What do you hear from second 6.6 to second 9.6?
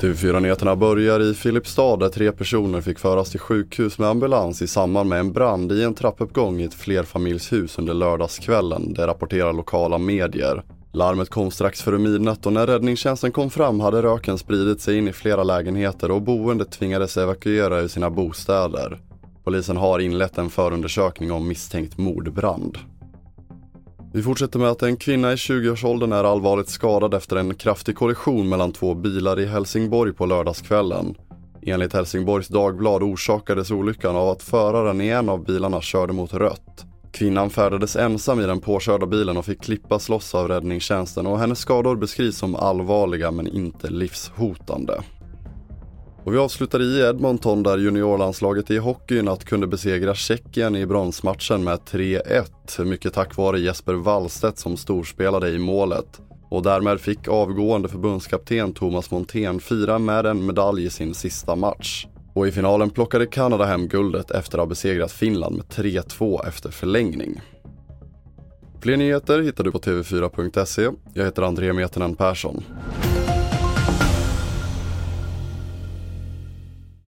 i ett flerfamiljshus under lördagskvällen, det rapporterar